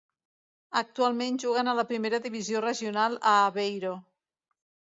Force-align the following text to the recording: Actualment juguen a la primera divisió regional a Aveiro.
Actualment 0.79 1.37
juguen 1.43 1.67
a 1.67 1.75
la 1.81 1.85
primera 1.93 2.21
divisió 2.25 2.63
regional 2.67 3.21
a 3.33 3.37
Aveiro. 3.45 3.95